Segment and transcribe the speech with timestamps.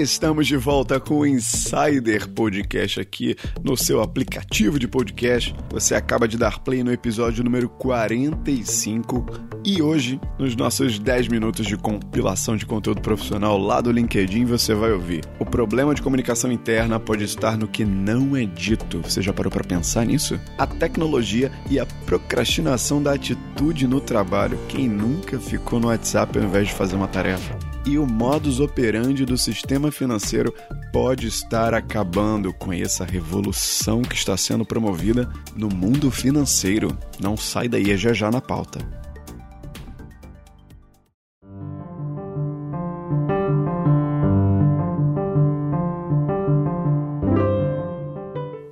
[0.00, 5.54] Estamos de volta com o Insider Podcast aqui no seu aplicativo de podcast.
[5.70, 9.26] Você acaba de dar play no episódio número 45
[9.62, 14.74] e hoje, nos nossos 10 minutos de compilação de conteúdo profissional lá do LinkedIn, você
[14.74, 19.02] vai ouvir: o problema de comunicação interna pode estar no que não é dito.
[19.02, 20.40] Você já parou para pensar nisso?
[20.56, 24.58] A tecnologia e a procrastinação da atitude no trabalho.
[24.66, 27.69] Quem nunca ficou no WhatsApp ao invés de fazer uma tarefa?
[27.90, 30.54] E o modus operandi do sistema financeiro
[30.92, 36.96] pode estar acabando com essa revolução que está sendo promovida no mundo financeiro.
[37.18, 38.78] Não sai daí, é já já na pauta.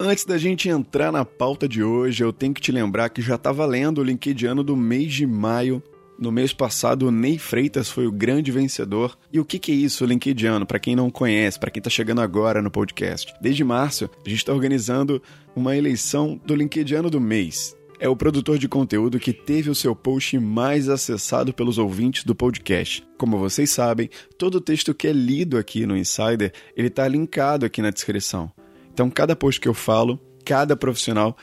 [0.00, 3.34] Antes da gente entrar na pauta de hoje, eu tenho que te lembrar que já
[3.34, 5.82] está valendo o LinkedIn do mês de maio
[6.22, 9.18] no mês passado, o Ney Freitas foi o grande vencedor.
[9.32, 10.64] E o que, é isso, o LinkedIn?
[10.66, 13.34] Para quem não conhece, para quem está chegando agora no podcast.
[13.40, 15.20] Desde março, a gente está organizando
[15.56, 17.76] uma eleição do LinkedIn do mês.
[17.98, 22.36] É o produtor de conteúdo que teve o seu post mais acessado pelos ouvintes do
[22.36, 23.04] podcast.
[23.18, 27.66] Como vocês sabem, todo o texto que é lido aqui no Insider, ele está linkado
[27.66, 28.50] aqui na descrição.
[28.92, 31.36] Então, cada post que eu falo, cada profissional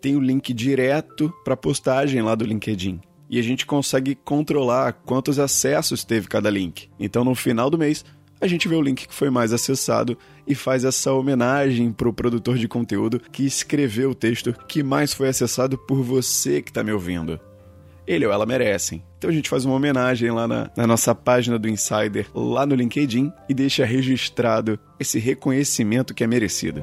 [0.00, 4.92] tem o link direto para a postagem lá do LinkedIn e a gente consegue controlar
[5.04, 6.88] quantos acessos teve cada link.
[6.98, 8.04] Então, no final do mês,
[8.40, 12.12] a gente vê o link que foi mais acessado e faz essa homenagem para o
[12.12, 16.84] produtor de conteúdo que escreveu o texto que mais foi acessado por você que está
[16.84, 17.40] me ouvindo.
[18.06, 19.02] Ele ou ela merecem.
[19.18, 22.74] Então a gente faz uma homenagem lá na, na nossa página do Insider, lá no
[22.74, 26.82] LinkedIn, e deixa registrado esse reconhecimento que é merecido.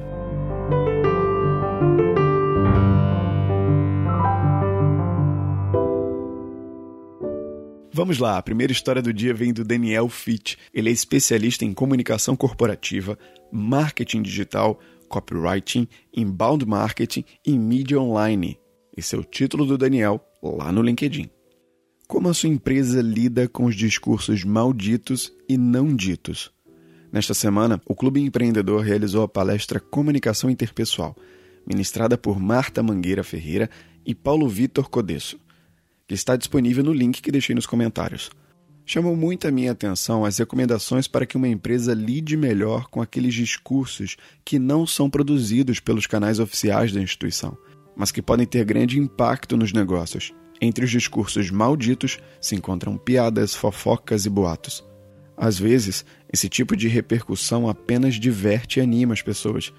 [8.04, 10.56] Vamos lá, a primeira história do dia vem do Daniel Fitch.
[10.74, 13.18] Ele é especialista em comunicação corporativa,
[13.50, 14.78] marketing digital,
[15.08, 18.58] copywriting, inbound marketing e mídia online.
[18.94, 21.30] Esse é o título do Daniel lá no LinkedIn.
[22.06, 26.52] Como a sua empresa lida com os discursos malditos e não ditos?
[27.10, 31.16] Nesta semana, o Clube Empreendedor realizou a palestra Comunicação Interpessoal,
[31.66, 33.70] ministrada por Marta Mangueira Ferreira
[34.04, 35.42] e Paulo Vitor Codesso
[36.06, 38.30] que está disponível no link que deixei nos comentários.
[38.86, 43.34] Chamou muito a minha atenção as recomendações para que uma empresa lide melhor com aqueles
[43.34, 47.56] discursos que não são produzidos pelos canais oficiais da instituição,
[47.96, 50.34] mas que podem ter grande impacto nos negócios.
[50.60, 54.84] Entre os discursos malditos se encontram piadas, fofocas e boatos.
[55.36, 59.72] Às vezes, esse tipo de repercussão apenas diverte e anima as pessoas,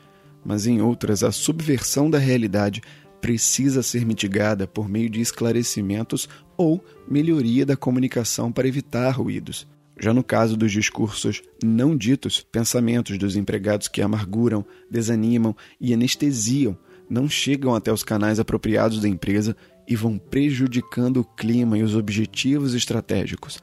[0.43, 2.81] mas em outras, a subversão da realidade
[3.25, 9.67] precisa ser mitigada por meio de esclarecimentos ou melhoria da comunicação para evitar ruídos.
[9.99, 16.77] Já no caso dos discursos não ditos, pensamentos dos empregados que amarguram, desanimam e anestesiam
[17.09, 19.57] não chegam até os canais apropriados da empresa
[19.87, 23.57] e vão prejudicando o clima e os objetivos estratégicos.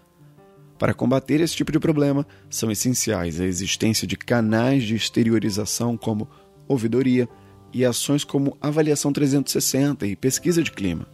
[0.77, 6.29] Para combater esse tipo de problema, são essenciais a existência de canais de exteriorização como
[6.67, 7.29] ouvidoria,
[7.73, 11.07] e ações como avaliação 360 e pesquisa de clima.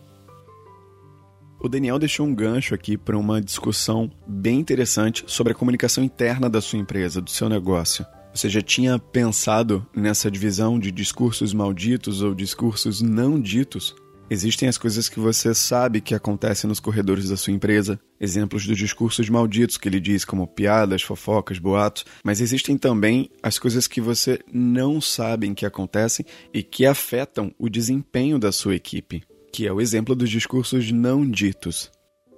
[1.60, 6.48] O Daniel deixou um gancho aqui para uma discussão bem interessante sobre a comunicação interna
[6.48, 8.06] da sua empresa, do seu negócio.
[8.32, 13.96] Você já tinha pensado nessa divisão de discursos malditos ou discursos não ditos?
[14.30, 18.76] Existem as coisas que você sabe que acontecem nos corredores da sua empresa, exemplos dos
[18.76, 24.02] discursos malditos que ele diz, como piadas, fofocas, boatos, mas existem também as coisas que
[24.02, 29.72] você não sabe que acontecem e que afetam o desempenho da sua equipe, que é
[29.72, 31.90] o exemplo dos discursos não ditos.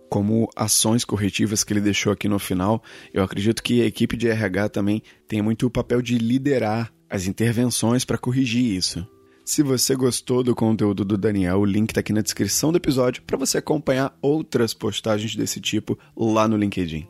[0.09, 4.28] Como ações corretivas que ele deixou aqui no final, eu acredito que a equipe de
[4.28, 9.04] RH também tem muito o papel de liderar as intervenções para corrigir isso.
[9.45, 13.22] Se você gostou do conteúdo do Daniel, o link está aqui na descrição do episódio
[13.22, 17.09] para você acompanhar outras postagens desse tipo lá no LinkedIn.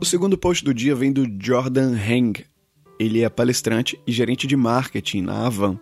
[0.00, 2.44] O segundo post do dia vem do Jordan Heng.
[2.98, 5.78] Ele é palestrante e gerente de marketing na Avan.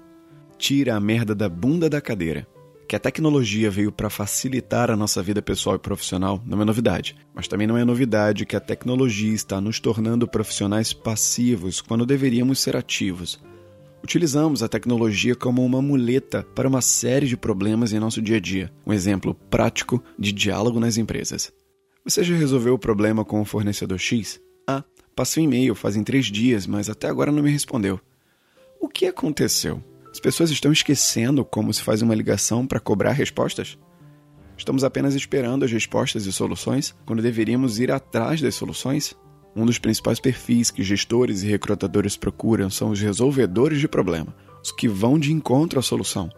[0.58, 2.48] Tira a merda da bunda da cadeira.
[2.86, 7.16] Que a tecnologia veio para facilitar a nossa vida pessoal e profissional não é novidade,
[7.34, 12.58] mas também não é novidade que a tecnologia está nos tornando profissionais passivos quando deveríamos
[12.58, 13.40] ser ativos.
[14.02, 18.40] Utilizamos a tecnologia como uma muleta para uma série de problemas em nosso dia a
[18.40, 18.70] dia.
[18.86, 21.50] Um exemplo prático de diálogo nas empresas.
[22.04, 24.38] Você já resolveu o problema com o fornecedor X?
[24.68, 24.84] Ah,
[25.16, 27.98] passei um e-mail fazem três dias, mas até agora não me respondeu.
[28.78, 29.82] O que aconteceu?
[30.14, 33.76] As pessoas estão esquecendo como se faz uma ligação para cobrar respostas?
[34.56, 39.12] Estamos apenas esperando as respostas e soluções quando deveríamos ir atrás das soluções?
[39.56, 44.32] Um dos principais perfis que gestores e recrutadores procuram são os resolvedores de problema,
[44.62, 46.30] os que vão de encontro à solução.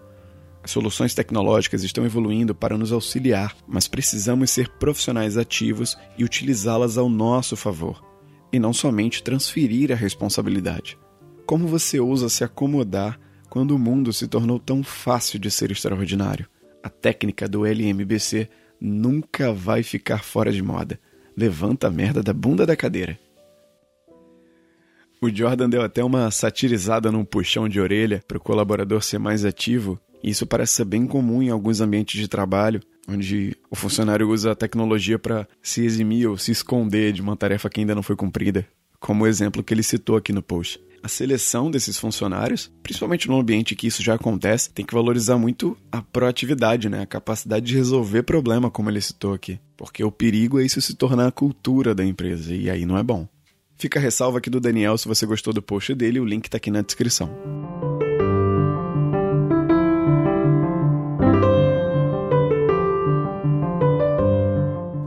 [0.62, 6.96] As soluções tecnológicas estão evoluindo para nos auxiliar, mas precisamos ser profissionais ativos e utilizá-las
[6.96, 8.02] ao nosso favor,
[8.50, 10.98] e não somente transferir a responsabilidade.
[11.44, 16.48] Como você ousa se acomodar quando o mundo se tornou tão fácil de ser extraordinário?
[16.82, 18.48] A técnica do LMBC
[18.80, 20.98] nunca vai ficar fora de moda.
[21.36, 23.18] Levanta a merda da bunda da cadeira.
[25.20, 29.44] O Jordan deu até uma satirizada num puxão de orelha para o colaborador ser mais
[29.44, 34.50] ativo isso parece ser bem comum em alguns ambientes de trabalho, onde o funcionário usa
[34.50, 38.16] a tecnologia para se eximir ou se esconder de uma tarefa que ainda não foi
[38.16, 38.66] cumprida,
[39.06, 40.80] como o exemplo que ele citou aqui no post.
[41.00, 45.78] A seleção desses funcionários, principalmente no ambiente que isso já acontece, tem que valorizar muito
[45.92, 47.02] a proatividade, né?
[47.02, 49.60] a capacidade de resolver problema, como ele citou aqui.
[49.76, 53.02] Porque o perigo é isso se tornar a cultura da empresa, e aí não é
[53.04, 53.28] bom.
[53.78, 56.56] Fica a ressalva aqui do Daniel se você gostou do post dele, o link está
[56.56, 57.30] aqui na descrição.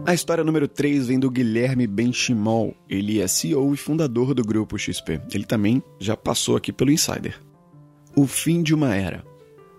[0.10, 2.76] A história número 3 vem do Guilherme Benchimol.
[2.90, 5.22] Ele é CEO e fundador do grupo XP.
[5.32, 7.40] Ele também já passou aqui pelo Insider.
[8.16, 9.24] O fim de uma era.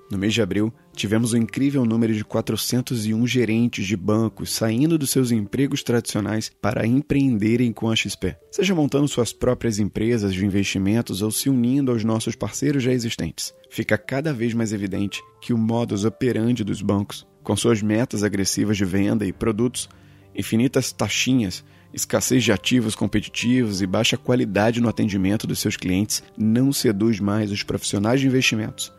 [0.09, 5.11] No mês de abril, tivemos um incrível número de 401 gerentes de bancos saindo dos
[5.11, 11.23] seus empregos tradicionais para empreenderem com a XP, seja montando suas próprias empresas de investimentos
[11.23, 13.53] ou se unindo aos nossos parceiros já existentes.
[13.69, 18.76] Fica cada vez mais evidente que o modus operandi dos bancos, com suas metas agressivas
[18.76, 19.88] de venda e produtos,
[20.35, 26.73] infinitas taxinhas, escassez de ativos competitivos e baixa qualidade no atendimento dos seus clientes não
[26.73, 28.93] seduz mais os profissionais de investimentos.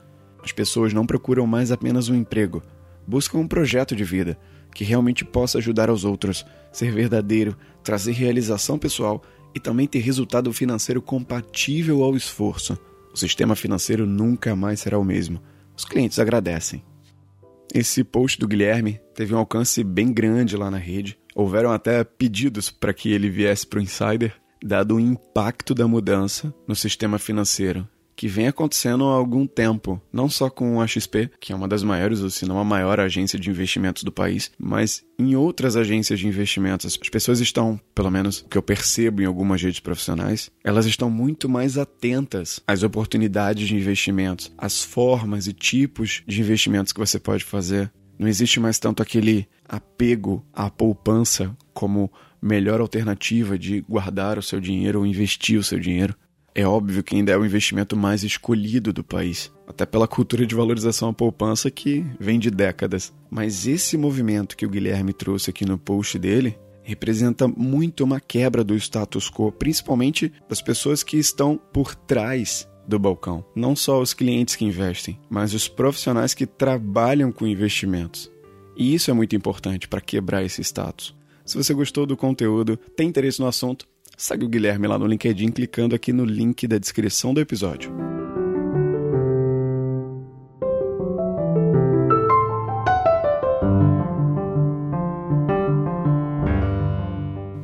[0.43, 2.63] As pessoas não procuram mais apenas um emprego,
[3.07, 4.37] buscam um projeto de vida
[4.73, 9.21] que realmente possa ajudar aos outros, ser verdadeiro, trazer realização pessoal
[9.53, 12.77] e também ter resultado financeiro compatível ao esforço.
[13.13, 15.41] O sistema financeiro nunca mais será o mesmo.
[15.75, 16.81] Os clientes agradecem.
[17.73, 21.17] Esse post do Guilherme teve um alcance bem grande lá na rede.
[21.33, 26.53] Houveram até pedidos para que ele viesse para o Insider, dado o impacto da mudança
[26.67, 27.87] no sistema financeiro
[28.21, 31.81] que vem acontecendo há algum tempo, não só com a XP, que é uma das
[31.81, 36.19] maiores, ou se não a maior agência de investimentos do país, mas em outras agências
[36.19, 36.85] de investimentos.
[36.85, 41.09] As pessoas estão, pelo menos o que eu percebo em algumas redes profissionais, elas estão
[41.09, 47.19] muito mais atentas às oportunidades de investimentos, às formas e tipos de investimentos que você
[47.19, 47.91] pode fazer.
[48.19, 54.59] Não existe mais tanto aquele apego à poupança como melhor alternativa de guardar o seu
[54.59, 56.15] dinheiro ou investir o seu dinheiro.
[56.53, 60.53] É óbvio que ainda é o investimento mais escolhido do país, até pela cultura de
[60.53, 63.13] valorização à poupança que vem de décadas.
[63.29, 68.63] Mas esse movimento que o Guilherme trouxe aqui no post dele representa muito uma quebra
[68.63, 73.45] do status quo, principalmente das pessoas que estão por trás do balcão.
[73.55, 78.29] Não só os clientes que investem, mas os profissionais que trabalham com investimentos.
[78.75, 81.15] E isso é muito importante para quebrar esse status.
[81.45, 83.87] Se você gostou do conteúdo, tem interesse no assunto,
[84.17, 87.91] Segue o Guilherme lá no LinkedIn clicando aqui no link da descrição do episódio.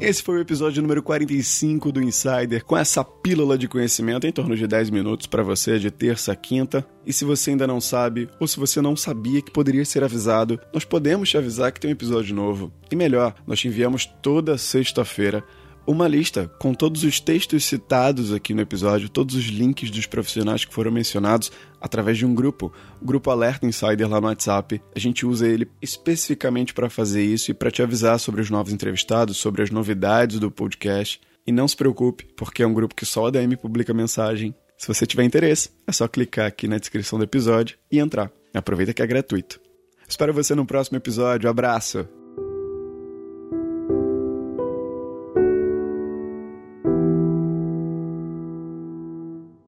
[0.08, 4.56] Esse foi o episódio número 45 do Insider, com essa pílula de conhecimento em torno
[4.56, 6.88] de 10 minutos para você de terça a quinta.
[7.06, 10.58] E se você ainda não sabe, ou se você não sabia que poderia ser avisado,
[10.74, 12.72] nós podemos te avisar que tem um episódio novo.
[12.90, 15.44] E melhor, nós te enviamos toda sexta-feira
[15.88, 20.66] uma lista com todos os textos citados aqui no episódio, todos os links dos profissionais
[20.66, 24.82] que foram mencionados através de um grupo, o grupo Alerta Insider lá no WhatsApp.
[24.94, 28.74] A gente usa ele especificamente para fazer isso e para te avisar sobre os novos
[28.74, 31.22] entrevistados, sobre as novidades do podcast.
[31.46, 34.54] E não se preocupe, porque é um grupo que só a DM publica mensagem.
[34.78, 38.30] Se você tiver interesse, é só clicar aqui na descrição do episódio e entrar.
[38.54, 39.62] Aproveita que é gratuito.
[40.08, 41.50] Espero você no próximo episódio.
[41.50, 42.17] Abraço!